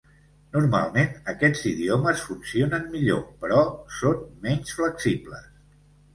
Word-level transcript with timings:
Normalment, 0.55 1.11
aquests 1.33 1.61
idiomes 1.71 2.23
funcionen 2.31 2.89
millor, 2.95 3.23
però 3.45 3.61
són 4.01 4.27
menys 4.49 4.75
flexibles. 4.81 5.47